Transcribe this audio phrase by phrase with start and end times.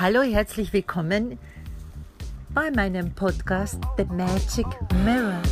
[0.00, 1.38] Hallo, herzlich willkommen
[2.54, 4.64] bei meinem Podcast The Magic
[5.04, 5.42] Mirror.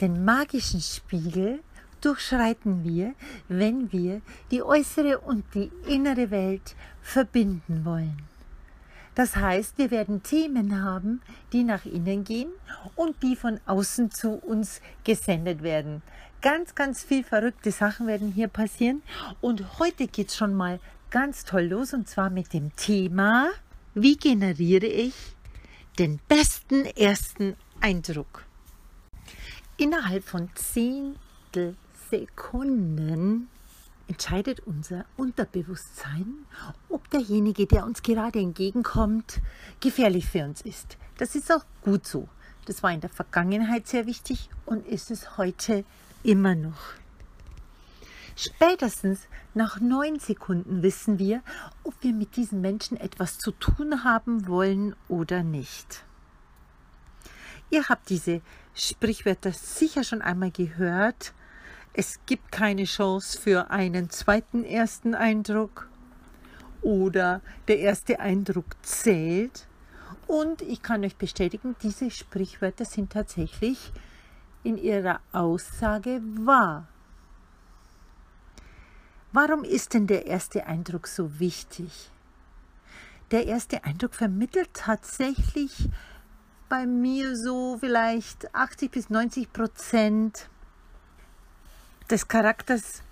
[0.00, 1.60] Den magischen Spiegel
[2.00, 3.12] durchschreiten wir,
[3.50, 8.31] wenn wir die äußere und die innere Welt verbinden wollen.
[9.14, 11.20] Das heißt, wir werden Themen haben,
[11.52, 12.50] die nach innen gehen
[12.96, 16.00] und die von außen zu uns gesendet werden.
[16.40, 19.02] Ganz, ganz viel verrückte Sachen werden hier passieren.
[19.40, 20.80] Und heute geht es schon mal
[21.10, 23.50] ganz toll los und zwar mit dem Thema,
[23.94, 25.12] wie generiere ich
[25.98, 28.46] den besten ersten Eindruck?
[29.76, 33.48] Innerhalb von Zehntelsekunden
[34.12, 36.44] entscheidet unser Unterbewusstsein,
[36.90, 39.40] ob derjenige, der uns gerade entgegenkommt,
[39.80, 40.98] gefährlich für uns ist.
[41.16, 42.28] Das ist auch gut so.
[42.66, 45.86] Das war in der Vergangenheit sehr wichtig und ist es heute
[46.22, 46.92] immer noch.
[48.36, 49.20] Spätestens
[49.54, 51.40] nach neun Sekunden wissen wir,
[51.82, 56.04] ob wir mit diesen Menschen etwas zu tun haben wollen oder nicht.
[57.70, 58.42] Ihr habt diese
[58.74, 61.32] Sprichwörter sicher schon einmal gehört
[61.94, 65.88] es gibt keine Chance für einen zweiten ersten Eindruck
[66.80, 69.66] oder der erste Eindruck zählt.
[70.26, 73.92] Und ich kann euch bestätigen, diese Sprichwörter sind tatsächlich
[74.62, 76.88] in ihrer Aussage wahr.
[79.32, 82.10] Warum ist denn der erste Eindruck so wichtig?
[83.30, 85.88] Der erste Eindruck vermittelt tatsächlich
[86.68, 90.48] bei mir so vielleicht 80 bis 90 Prozent
[92.10, 93.02] des Charakters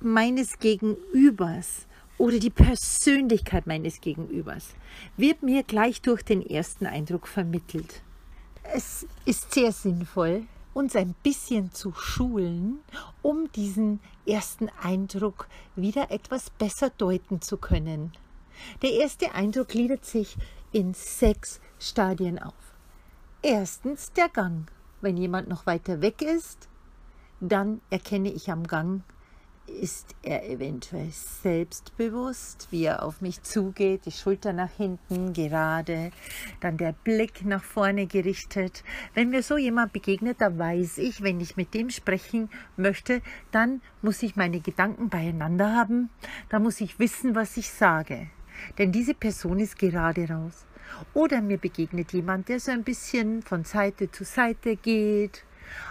[0.00, 1.86] meines Gegenübers
[2.18, 4.74] oder die Persönlichkeit meines Gegenübers
[5.16, 8.02] wird mir gleich durch den ersten Eindruck vermittelt.
[8.62, 12.80] Es ist sehr sinnvoll, uns ein bisschen zu schulen,
[13.22, 18.12] um diesen ersten Eindruck wieder etwas besser deuten zu können.
[18.82, 20.36] Der erste Eindruck gliedert sich
[20.72, 22.54] in sechs Stadien auf.
[23.42, 24.70] Erstens der Gang.
[25.00, 26.68] Wenn jemand noch weiter weg ist,
[27.50, 29.02] dann erkenne ich am Gang,
[29.66, 36.10] ist er eventuell selbstbewusst, wie er auf mich zugeht, die Schulter nach hinten gerade,
[36.60, 38.84] dann der Blick nach vorne gerichtet.
[39.14, 43.80] Wenn mir so jemand begegnet, da weiß ich, wenn ich mit dem sprechen möchte, dann
[44.02, 46.10] muss ich meine Gedanken beieinander haben,
[46.48, 48.28] da muss ich wissen, was ich sage.
[48.78, 50.66] Denn diese Person ist gerade raus.
[51.14, 55.44] Oder mir begegnet jemand, der so ein bisschen von Seite zu Seite geht,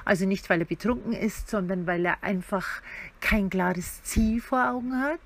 [0.06, 2.81] also nicht, weil er betrunken ist, sondern weil er einfach
[3.19, 5.19] kein klares Ziel vor Augen hat.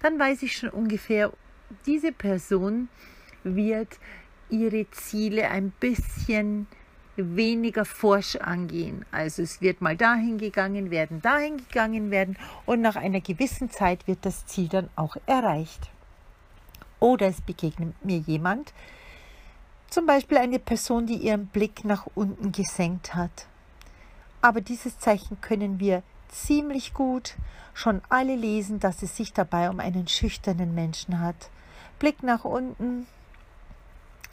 [0.00, 1.32] Dann weiß ich schon ungefähr,
[1.86, 2.88] diese Person
[3.42, 3.98] wird
[4.50, 6.66] ihre Ziele ein bisschen
[7.16, 9.04] weniger forsch angehen.
[9.10, 14.06] Also es wird mal dahin gegangen werden, dahin gegangen werden und nach einer gewissen Zeit
[14.06, 15.90] wird das Ziel dann auch erreicht.
[17.00, 18.72] Oder es begegnet mir jemand,
[19.90, 23.46] zum Beispiel eine Person, die ihren Blick nach unten gesenkt hat.
[24.44, 27.36] Aber dieses Zeichen können wir ziemlich gut
[27.72, 31.48] schon alle lesen, dass es sich dabei um einen schüchternen Menschen hat.
[31.98, 33.06] Blick nach unten,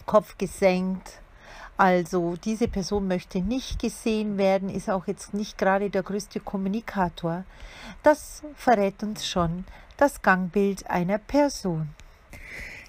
[0.05, 1.21] Kopf gesenkt.
[1.77, 7.45] Also diese Person möchte nicht gesehen werden, ist auch jetzt nicht gerade der größte Kommunikator.
[8.03, 9.63] Das verrät uns schon
[9.95, 11.87] das Gangbild einer Person.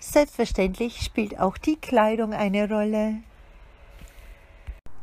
[0.00, 3.22] Selbstverständlich spielt auch die Kleidung eine Rolle.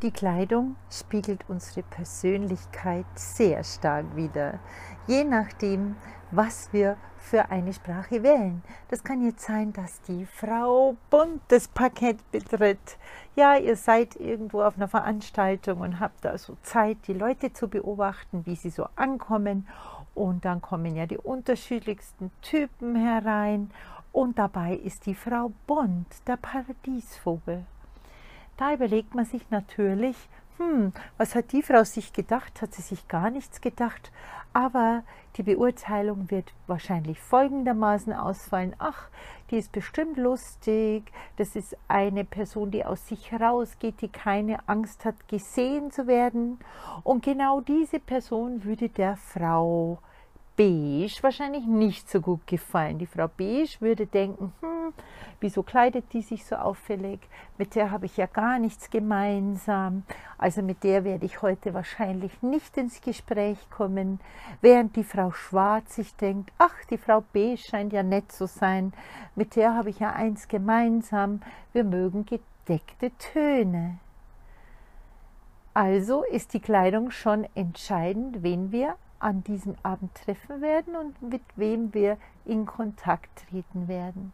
[0.02, 4.60] Die Kleidung spiegelt unsere Persönlichkeit sehr stark wider,
[5.08, 5.98] je nachdem,
[6.32, 8.64] was wir für eine Sprache wählen.
[8.88, 12.98] Das kann jetzt sein, dass die Frau buntes Parkett betritt.
[13.36, 17.68] Ja, ihr seid irgendwo auf einer Veranstaltung und habt da so Zeit, die Leute zu
[17.68, 19.68] beobachten, wie sie so ankommen.
[20.16, 23.70] Und dann kommen ja die unterschiedlichsten Typen herein.
[24.14, 27.66] Und dabei ist die Frau bunt, der Paradiesvogel.
[28.59, 30.18] Da überlegt man sich natürlich,
[30.58, 32.62] hm, was hat die Frau sich gedacht?
[32.62, 34.11] Hat sie sich gar nichts gedacht?
[34.52, 35.03] Aber
[35.38, 38.76] die Beurteilung wird wahrscheinlich folgendermaßen ausfallen.
[38.78, 39.08] Ach,
[39.50, 41.09] die ist bestimmt lustig.
[41.38, 46.59] Das ist eine Person, die aus sich rausgeht, die keine Angst hat, gesehen zu werden.
[47.03, 50.00] Und genau diese Person würde der Frau
[50.59, 53.00] Beige wahrscheinlich nicht so gut gefallen.
[53.00, 54.91] Die Frau Beige würde denken, hm,
[55.40, 57.22] wieso kleidet die sich so auffällig?
[57.58, 60.03] Mit der habe ich ja gar nichts gemeinsam.
[60.38, 64.20] Also mit der werde ich heute wahrscheinlich nicht ins Gespräch kommen.
[64.59, 68.91] Während die Frau Schwarz sich denkt, ach, die Frau Beige scheint ja nett zu sein.
[69.35, 71.41] Mit der habe ich ja eins gemeinsam.
[71.72, 74.00] Wir mögen gedeckte Töne.
[75.73, 81.44] Also ist die Kleidung schon entscheidend, wen wir an diesem Abend treffen werden und mit
[81.56, 84.34] wem wir in Kontakt treten werden.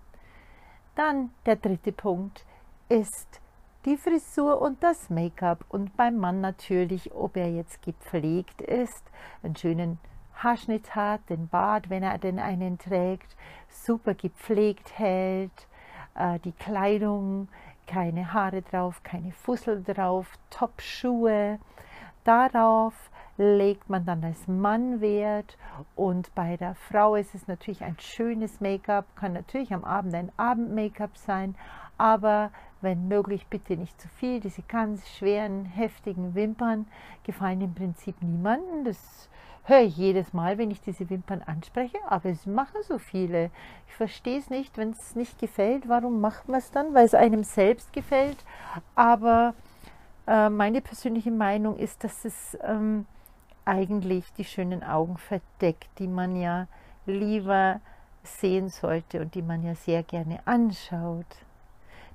[0.96, 2.46] Dann der dritte Punkt
[2.88, 3.42] ist
[3.86, 9.04] die Frisur und das Make-up und beim Mann natürlich, ob er jetzt gepflegt ist,
[9.44, 10.00] einen schönen
[10.36, 13.36] Haarschnitt hat, den Bart, wenn er denn einen trägt,
[13.70, 15.68] super gepflegt hält,
[16.16, 17.48] äh, die Kleidung,
[17.88, 21.60] keine Haare drauf, keine Fussel drauf, Top-Schuhe.
[22.24, 22.94] Darauf
[23.38, 25.58] legt man dann als Mann Wert
[25.96, 30.32] und bei der Frau ist es natürlich ein schönes Make-up, kann natürlich am Abend ein
[30.38, 31.56] Abend-Make-up sein,
[31.98, 32.52] aber
[32.82, 34.40] wenn möglich bitte nicht zu viel.
[34.40, 36.88] Diese ganz schweren, heftigen Wimpern
[37.24, 38.86] gefallen im Prinzip niemandem.
[38.86, 39.30] Das
[39.64, 43.50] höre ich jedes Mal, wenn ich diese Wimpern anspreche, aber es machen so viele.
[43.88, 46.94] Ich verstehe es nicht, wenn es nicht gefällt, warum macht man es dann?
[46.94, 48.38] Weil es einem selbst gefällt.
[48.94, 49.56] Aber
[50.28, 53.08] äh, meine persönliche Meinung ist, dass es ähm,
[53.65, 56.67] eigentlich die schönen Augen verdeckt, die man ja
[57.06, 57.81] lieber
[58.23, 61.25] sehen sollte und die man ja sehr gerne anschaut.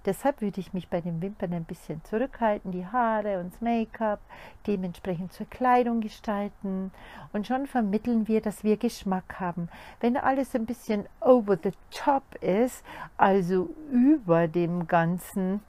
[0.06, 4.20] Deshalb würde ich mich bei den Wimpern ein bisschen zurückhalten, die Haare und das Make-up
[4.66, 6.90] dementsprechend zur Kleidung gestalten
[7.34, 9.68] und schon vermitteln wir, dass wir Geschmack haben.
[10.00, 12.82] Wenn alles ein bisschen over the top ist,
[13.18, 15.60] also über dem ganzen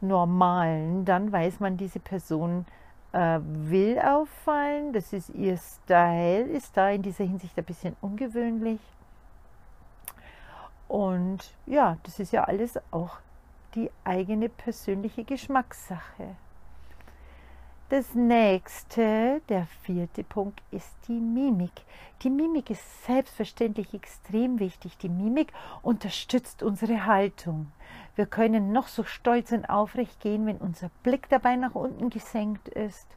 [0.00, 2.66] Normalen, dann weiß man, diese Person
[3.12, 8.80] äh, will auffallen, das ist ihr Style, ist da in dieser Hinsicht ein bisschen ungewöhnlich.
[10.88, 13.18] Und ja, das ist ja alles auch
[13.74, 16.36] die eigene persönliche Geschmackssache.
[17.90, 21.72] Das nächste, der vierte Punkt, ist die Mimik.
[22.22, 24.96] Die Mimik ist selbstverständlich extrem wichtig.
[24.98, 25.52] Die Mimik
[25.82, 27.72] unterstützt unsere Haltung.
[28.14, 32.68] Wir können noch so stolz und aufrecht gehen, wenn unser Blick dabei nach unten gesenkt
[32.68, 33.08] ist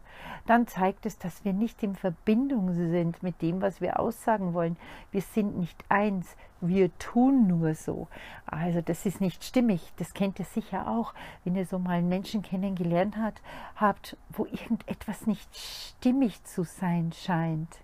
[0.45, 4.77] dann zeigt es, dass wir nicht in Verbindung sind mit dem, was wir aussagen wollen.
[5.11, 8.07] Wir sind nicht eins, wir tun nur so.
[8.45, 9.93] Also das ist nicht stimmig.
[9.97, 13.41] Das kennt ihr sicher auch, wenn ihr so mal einen Menschen kennengelernt habt,
[13.75, 17.79] habt, wo irgendetwas nicht stimmig zu sein scheint.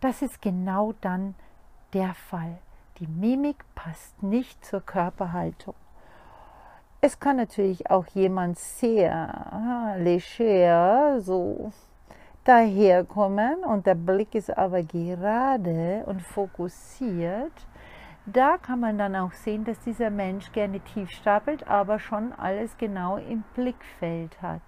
[0.00, 1.34] Das ist genau dann
[1.92, 2.58] der Fall.
[2.98, 5.74] Die Mimik passt nicht zur Körperhaltung.
[7.06, 11.70] Es kann natürlich auch jemand sehr leger so
[12.44, 17.52] daherkommen und der Blick ist aber gerade und fokussiert.
[18.24, 22.74] Da kann man dann auch sehen, dass dieser Mensch gerne tief stapelt, aber schon alles
[22.78, 24.62] genau im Blickfeld hat.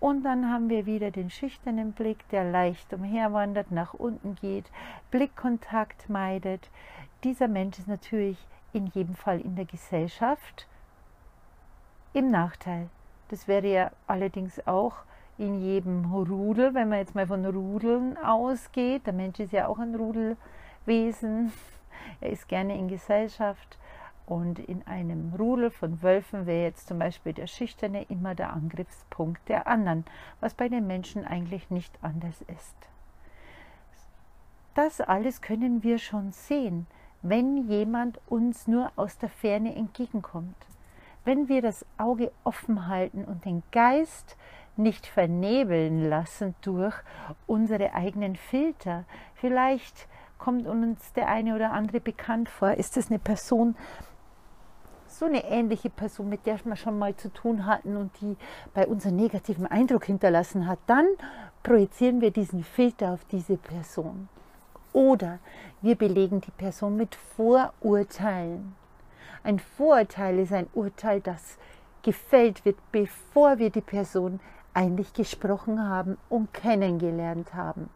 [0.00, 4.70] Und dann haben wir wieder den schüchternen Blick, der leicht umherwandert, nach unten geht,
[5.10, 6.70] Blickkontakt meidet.
[7.22, 8.38] Dieser Mensch ist natürlich
[8.72, 10.66] in jedem Fall in der Gesellschaft
[12.12, 12.88] im Nachteil.
[13.28, 14.94] Das wäre ja allerdings auch
[15.38, 19.06] in jedem Rudel, wenn man jetzt mal von Rudeln ausgeht.
[19.06, 21.52] Der Mensch ist ja auch ein Rudelwesen.
[22.22, 23.78] Er ist gerne in Gesellschaft.
[24.26, 29.48] Und in einem Rudel von Wölfen wäre jetzt zum Beispiel der Schüchterne immer der Angriffspunkt
[29.48, 30.04] der anderen,
[30.40, 32.76] was bei den Menschen eigentlich nicht anders ist.
[34.74, 36.86] Das alles können wir schon sehen,
[37.22, 40.56] wenn jemand uns nur aus der Ferne entgegenkommt
[41.24, 44.36] wenn wir das Auge offen halten und den Geist
[44.76, 46.94] nicht vernebeln lassen durch
[47.46, 49.04] unsere eigenen Filter.
[49.34, 50.08] Vielleicht
[50.38, 52.72] kommt uns der eine oder andere bekannt vor.
[52.72, 53.76] Ist es eine Person,
[55.06, 58.36] so eine ähnliche Person, mit der wir schon mal zu tun hatten und die
[58.72, 61.06] bei uns einen negativen Eindruck hinterlassen hat, dann
[61.62, 64.28] projizieren wir diesen Filter auf diese Person.
[64.92, 65.38] Oder
[65.82, 68.74] wir belegen die Person mit Vorurteilen.
[69.42, 71.56] Ein Vorurteil ist ein Urteil, das
[72.02, 74.38] gefällt wird, bevor wir die Person
[74.74, 77.88] eigentlich gesprochen haben und kennengelernt haben.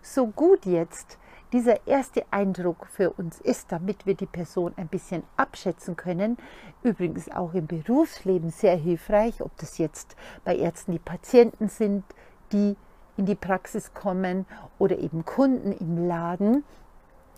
[0.00, 1.18] So gut jetzt
[1.52, 6.36] dieser erste Eindruck für uns ist, damit wir die Person ein bisschen abschätzen können,
[6.82, 12.04] übrigens auch im Berufsleben sehr hilfreich, ob das jetzt bei Ärzten die Patienten sind,
[12.52, 12.76] die
[13.16, 14.46] in die Praxis kommen
[14.78, 16.64] oder eben Kunden im Laden,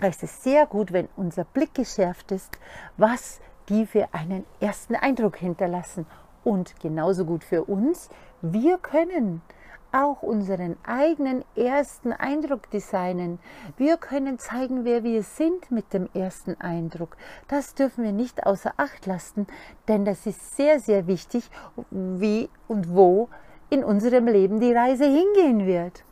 [0.01, 2.59] da ist es sehr gut, wenn unser Blick geschärft ist,
[2.97, 6.07] was die für einen ersten Eindruck hinterlassen.
[6.45, 8.09] Und genauso gut für uns,
[8.41, 9.43] wir können
[9.93, 13.39] auch unseren eigenen ersten Eindruck designen.
[13.77, 17.17] Wir können zeigen, wer wir sind mit dem ersten Eindruck.
[17.49, 19.47] Das dürfen wir nicht außer Acht lassen,
[19.89, 21.51] denn das ist sehr, sehr wichtig,
[21.91, 23.29] wie und wo
[23.71, 26.05] in unserem Leben die Reise hingehen wird.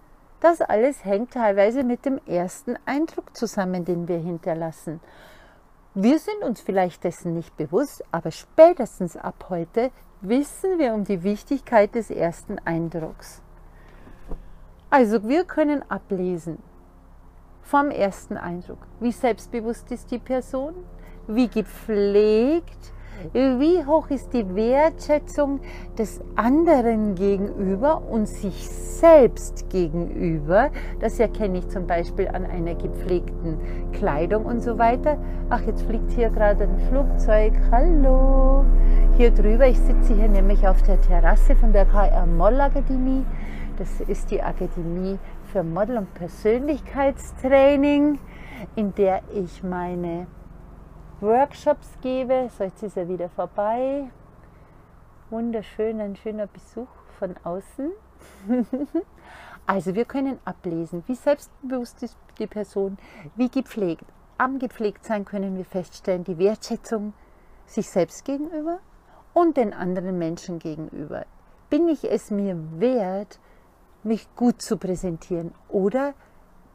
[0.48, 5.00] Das alles hängt teilweise mit dem ersten Eindruck zusammen, den wir hinterlassen.
[5.92, 11.24] Wir sind uns vielleicht dessen nicht bewusst, aber spätestens ab heute wissen wir um die
[11.24, 13.42] Wichtigkeit des ersten Eindrucks.
[14.88, 16.62] Also wir können ablesen
[17.62, 20.74] vom ersten Eindruck, wie selbstbewusst ist die Person,
[21.26, 22.92] wie gepflegt,
[23.32, 25.60] wie hoch ist die Wertschätzung
[25.98, 30.70] des anderen gegenüber und sich selbst gegenüber.
[31.00, 33.58] Das erkenne ich zum Beispiel an einer gepflegten
[33.92, 35.18] Kleidung und so weiter.
[35.50, 37.52] Ach, jetzt fliegt hier gerade ein Flugzeug.
[37.70, 38.64] Hallo.
[39.16, 43.24] Hier drüber, ich sitze hier nämlich auf der Terrasse von der KR Model Akademie.
[43.78, 45.18] Das ist die Akademie
[45.52, 48.18] für Model- und Persönlichkeitstraining,
[48.74, 50.26] in der ich meine
[51.20, 52.50] Workshops gebe.
[52.56, 54.10] So, jetzt ist er wieder vorbei.
[55.30, 57.90] Wunderschön, ein schöner Besuch von außen.
[59.66, 62.98] also wir können ablesen, wie selbstbewusst ist die Person,
[63.34, 64.04] wie gepflegt.
[64.36, 67.14] Am Gepflegtsein können wir feststellen, die Wertschätzung
[67.64, 68.80] sich selbst gegenüber
[69.32, 71.24] und den anderen Menschen gegenüber.
[71.70, 73.40] Bin ich es mir wert,
[74.02, 76.12] mich gut zu präsentieren oder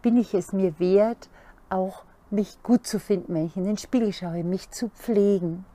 [0.01, 1.29] bin ich es mir wert,
[1.69, 5.65] auch mich gut zu finden, wenn ich in den Spiegel schaue, mich zu pflegen.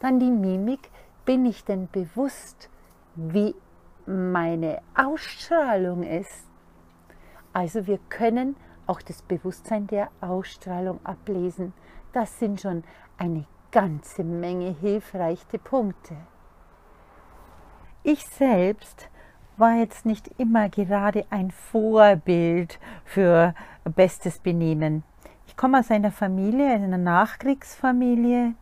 [0.00, 0.90] Dann die Mimik,
[1.24, 2.70] bin ich denn bewusst,
[3.14, 3.54] wie
[4.06, 6.46] meine Ausstrahlung ist?
[7.52, 8.56] Also wir können
[8.86, 11.72] auch das Bewusstsein der Ausstrahlung ablesen.
[12.12, 12.84] Das sind schon
[13.18, 16.16] eine ganze Menge hilfreiche Punkte.
[18.02, 19.10] Ich selbst
[19.56, 23.54] war jetzt nicht immer gerade ein Vorbild für
[23.84, 25.02] bestes Benehmen.
[25.56, 28.52] Ich komme aus einer Familie, einer Nachkriegsfamilie,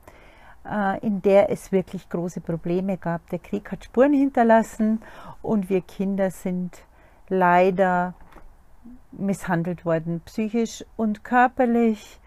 [0.64, 3.28] äh, in der es wirklich große Probleme gab.
[3.30, 5.02] Der Krieg hat Spuren hinterlassen
[5.42, 6.78] und wir Kinder sind
[7.28, 8.14] leider
[9.10, 12.20] misshandelt worden, psychisch und körperlich.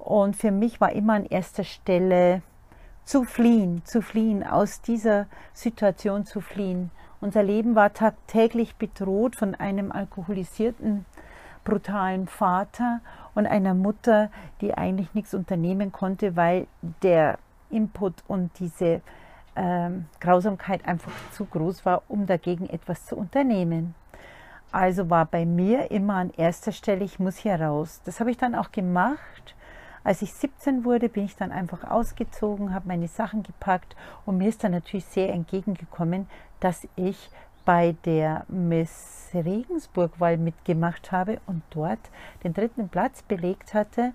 [0.00, 2.42] Und für mich war immer an erster Stelle
[3.04, 6.90] zu fliehen, zu fliehen, aus dieser Situation zu fliehen.
[7.20, 11.06] Unser Leben war tagtäglich bedroht von einem alkoholisierten
[11.62, 13.00] brutalen Vater
[13.38, 14.30] und einer Mutter,
[14.60, 16.66] die eigentlich nichts unternehmen konnte, weil
[17.04, 17.38] der
[17.70, 19.00] Input und diese
[19.54, 23.94] ähm, Grausamkeit einfach zu groß war, um dagegen etwas zu unternehmen.
[24.72, 28.00] Also war bei mir immer an erster Stelle, ich muss hier raus.
[28.04, 29.54] Das habe ich dann auch gemacht.
[30.02, 33.94] Als ich 17 wurde, bin ich dann einfach ausgezogen, habe meine Sachen gepackt
[34.26, 36.26] und mir ist dann natürlich sehr entgegengekommen,
[36.58, 37.30] dass ich
[37.68, 41.98] bei der Miss Regensburg-Wahl mitgemacht habe und dort
[42.42, 44.14] den dritten Platz belegt hatte.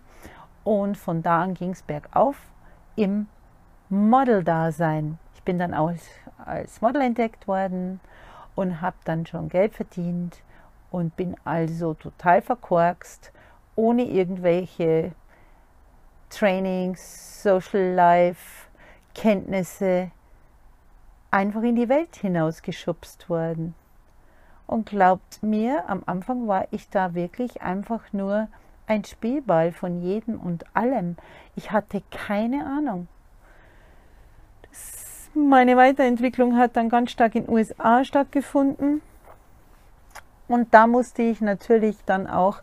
[0.63, 2.35] Und von da an ging es bergauf
[2.95, 3.27] im
[3.89, 5.19] Model-Dasein.
[5.35, 6.09] Ich bin dann auch als,
[6.43, 7.99] als Model entdeckt worden
[8.55, 10.41] und habe dann schon Geld verdient
[10.89, 13.31] und bin also total verkorkst,
[13.75, 15.11] ohne irgendwelche
[16.31, 18.67] Trainings, Social Life,
[19.13, 20.09] Kenntnisse
[21.33, 23.73] einfach in die Welt hinausgeschubst worden.
[24.67, 28.47] Und glaubt mir, am Anfang war ich da wirklich einfach nur
[28.85, 31.17] ein Spielball von jedem und allem.
[31.55, 33.07] Ich hatte keine Ahnung.
[34.69, 39.01] Das, meine Weiterentwicklung hat dann ganz stark in den USA stattgefunden.
[40.47, 42.61] Und da musste ich natürlich dann auch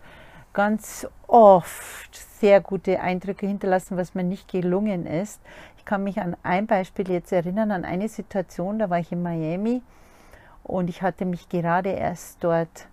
[0.53, 5.41] ganz oft sehr gute Eindrücke hinterlassen, was mir nicht gelungen ist.
[5.79, 9.23] Ich kann mich an ein Beispiel jetzt erinnern, an eine Situation, da war ich in
[9.23, 9.83] Miami
[10.65, 12.87] und ich hatte mich gerade erst dort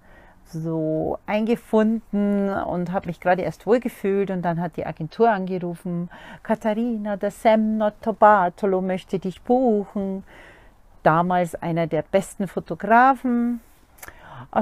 [0.46, 6.10] so eingefunden und habe mich gerade erst wohlgefühlt und dann hat die Agentur angerufen,
[6.44, 10.24] Katharina, der Sam Notobartolo möchte dich buchen.
[11.03, 13.62] Damals einer der besten Fotografen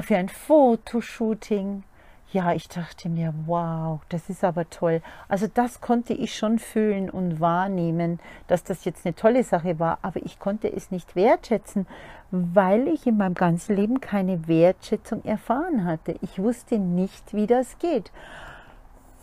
[0.00, 1.84] für ein Fotoshooting
[2.32, 5.00] ja, ich dachte mir, wow, das ist aber toll.
[5.28, 8.18] Also das konnte ich schon fühlen und wahrnehmen,
[8.48, 11.86] dass das jetzt eine tolle Sache war, aber ich konnte es nicht wertschätzen,
[12.32, 16.16] weil ich in meinem ganzen Leben keine Wertschätzung erfahren hatte.
[16.20, 18.10] Ich wusste nicht, wie das geht.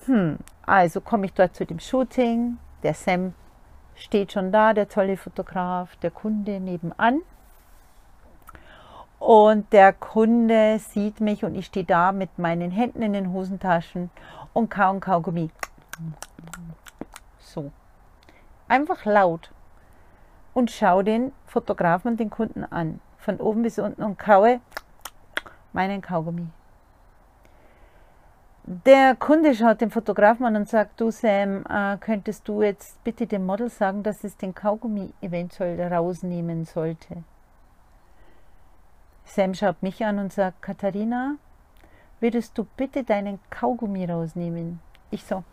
[0.06, 3.34] Hm, also komme ich dort zu dem Shooting, der Sam
[3.96, 7.22] steht schon da, der tolle Fotograf, der Kunde nebenan
[9.24, 14.10] und der Kunde sieht mich und ich stehe da mit meinen Händen in den Hosentaschen
[14.52, 15.50] und kauen Kaugummi.
[17.40, 17.72] So.
[18.68, 19.52] Einfach laut.
[20.54, 23.00] Und schaue den Fotografen und den Kunden an.
[23.18, 24.60] Von oben bis unten und kaue
[25.72, 26.48] meinen Kaugummi.
[28.66, 33.26] Der Kunde schaut den Fotografen an und sagt, du Sam, äh, könntest du jetzt bitte
[33.26, 37.24] dem Model sagen, dass es den Kaugummi eventuell rausnehmen sollte?
[39.26, 41.36] Sam schaut mich an und sagt, Katharina,
[42.20, 44.80] würdest du bitte deinen Kaugummi rausnehmen?
[45.12, 45.44] Ich so,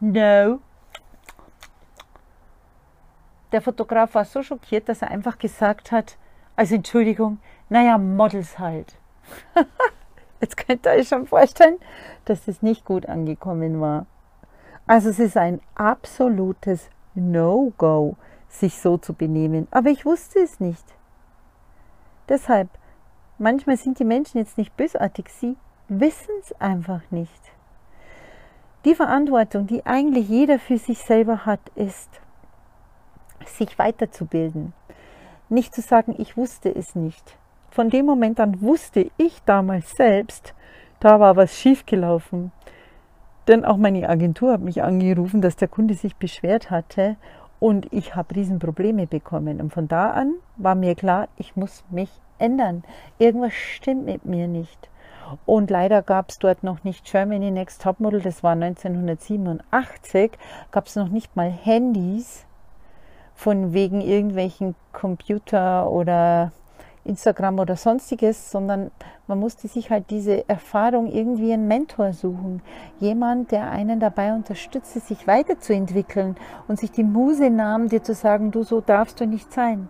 [0.00, 0.60] no.
[3.52, 6.16] Der Fotograf war so schockiert, dass er einfach gesagt hat,
[6.56, 8.96] Also Entschuldigung, naja, Models halt.
[10.40, 11.76] Jetzt könnt ihr euch schon vorstellen,
[12.24, 14.06] dass das nicht gut angekommen war.
[14.86, 18.16] Also es ist ein absolutes No-Go,
[18.48, 19.68] sich so zu benehmen.
[19.70, 20.95] Aber ich wusste es nicht.
[22.28, 22.68] Deshalb,
[23.38, 25.56] manchmal sind die Menschen jetzt nicht bösartig, sie
[25.88, 27.52] wissen es einfach nicht.
[28.84, 32.08] Die Verantwortung, die eigentlich jeder für sich selber hat, ist,
[33.44, 34.72] sich weiterzubilden.
[35.48, 37.36] Nicht zu sagen, ich wusste es nicht.
[37.70, 40.54] Von dem Moment an wusste ich damals selbst,
[40.98, 42.50] da war was schiefgelaufen.
[43.46, 47.16] Denn auch meine Agentur hat mich angerufen, dass der Kunde sich beschwert hatte
[47.60, 49.60] und ich habe Riesenprobleme bekommen.
[49.60, 52.84] Und von da an war mir klar, ich muss mich ändern.
[53.18, 54.90] Irgendwas stimmt mit mir nicht.
[55.44, 60.32] Und leider gab es dort noch nicht Germany Next Topmodel, das war 1987,
[60.70, 62.44] gab es noch nicht mal Handys
[63.34, 66.52] von wegen irgendwelchen Computer oder
[67.06, 68.90] Instagram oder sonstiges, sondern
[69.26, 72.62] man musste sich halt diese Erfahrung irgendwie einen Mentor suchen.
[73.00, 76.36] Jemand, der einen dabei unterstützt, sich weiterzuentwickeln
[76.68, 79.88] und sich die Muse nahm, dir zu sagen, du so darfst du nicht sein.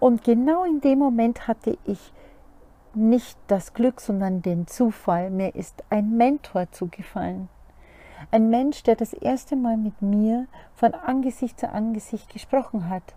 [0.00, 2.12] Und genau in dem Moment hatte ich
[2.94, 5.30] nicht das Glück, sondern den Zufall.
[5.30, 7.48] Mir ist ein Mentor zugefallen.
[8.30, 13.14] Ein Mensch, der das erste Mal mit mir von Angesicht zu Angesicht gesprochen hat.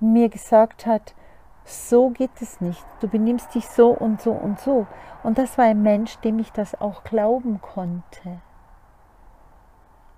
[0.00, 1.14] Mir gesagt hat,
[1.66, 2.84] so geht es nicht.
[3.00, 4.86] Du benimmst dich so und so und so.
[5.22, 8.40] Und das war ein Mensch, dem ich das auch glauben konnte.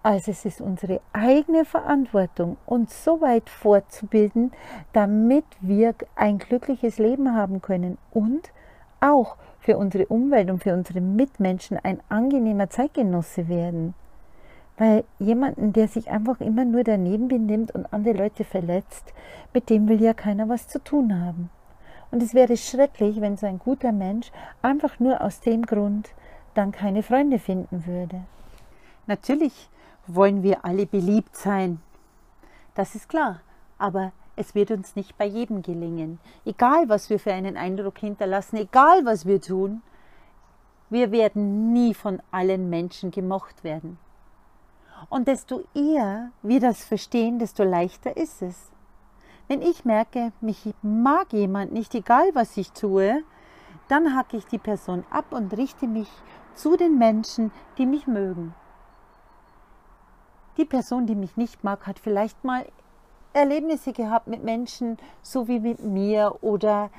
[0.03, 4.53] Also es ist unsere eigene Verantwortung, uns so weit fortzubilden,
[4.93, 8.53] damit wir ein glückliches Leben haben können und
[9.01, 13.95] auch für unsere Umwelt und für unsere Mitmenschen ein angenehmer Zeitgenosse werden.
[14.79, 19.13] Weil jemanden, der sich einfach immer nur daneben benimmt und andere Leute verletzt,
[19.53, 21.51] mit dem will ja keiner was zu tun haben.
[22.11, 24.31] Und es wäre schrecklich, wenn so ein guter Mensch
[24.63, 26.11] einfach nur aus dem Grund
[26.55, 28.23] dann keine Freunde finden würde.
[29.07, 29.69] Natürlich
[30.07, 31.81] wollen wir alle beliebt sein.
[32.75, 33.41] Das ist klar.
[33.79, 36.21] Aber es wird uns nicht bei jedem gelingen.
[36.45, 39.83] Egal, was wir für einen Eindruck hinterlassen, egal, was wir tun,
[40.91, 43.99] wir werden nie von allen Menschen gemocht werden.
[45.09, 48.71] Und desto eher wir das verstehen, desto leichter ist es.
[49.47, 53.23] Wenn ich merke, mich mag jemand nicht, egal was ich tue,
[53.89, 56.11] dann hacke ich die Person ab und richte mich
[56.55, 58.55] zu den Menschen, die mich mögen.
[60.59, 62.67] Die Person, die mich nicht mag, hat vielleicht mal
[63.33, 66.91] Erlebnisse gehabt mit Menschen, so wie mit mir oder,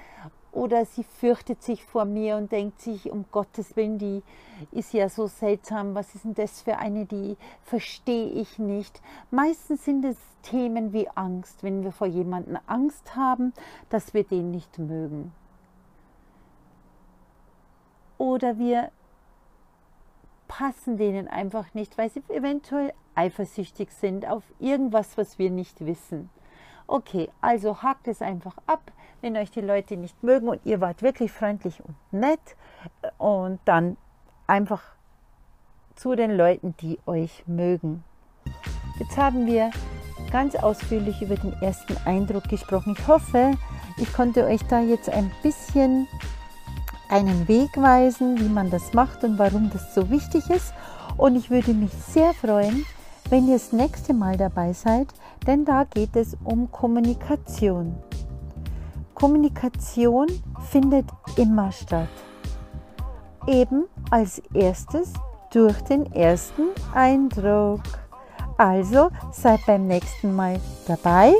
[0.51, 4.23] oder sie fürchtet sich vor mir und denkt sich, um Gottes Willen, die
[4.71, 9.01] ist ja so seltsam, was ist denn das für eine, die verstehe ich nicht.
[9.31, 13.53] Meistens sind es Themen wie Angst, wenn wir vor jemandem Angst haben,
[13.89, 15.31] dass wir den nicht mögen.
[18.17, 18.91] Oder wir
[20.47, 26.29] passen denen einfach nicht, weil sie eventuell eifersüchtig sind auf irgendwas, was wir nicht wissen.
[26.87, 31.01] Okay, also hakt es einfach ab, wenn euch die Leute nicht mögen und ihr wart
[31.01, 32.39] wirklich freundlich und nett
[33.17, 33.97] und dann
[34.47, 34.81] einfach
[35.95, 38.03] zu den Leuten, die euch mögen.
[38.99, 39.71] Jetzt haben wir
[40.31, 42.95] ganz ausführlich über den ersten Eindruck gesprochen.
[42.97, 43.51] Ich hoffe,
[43.97, 46.07] ich konnte euch da jetzt ein bisschen
[47.09, 50.73] einen Weg weisen, wie man das macht und warum das so wichtig ist.
[51.17, 52.85] Und ich würde mich sehr freuen,
[53.29, 55.07] wenn ihr das nächste Mal dabei seid,
[55.45, 57.95] denn da geht es um Kommunikation.
[59.19, 60.27] Kommunikation
[60.69, 61.05] findet
[61.35, 62.07] immer statt.
[63.47, 65.13] Eben als erstes
[65.51, 67.81] durch den ersten Eindruck.
[68.57, 71.33] Also seid beim nächsten Mal dabei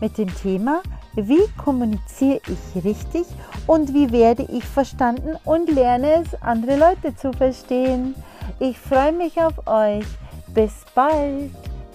[0.00, 0.82] mit dem Thema,
[1.14, 3.26] wie kommuniziere ich richtig
[3.66, 8.14] und wie werde ich verstanden und lerne es, andere Leute zu verstehen.
[8.58, 10.06] Ich freue mich auf euch.
[10.48, 11.50] Bis bald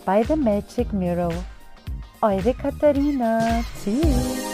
[0.05, 1.33] bei The Magic Mirror.
[2.21, 3.63] Eure Katharina.
[3.83, 4.46] Tschüss.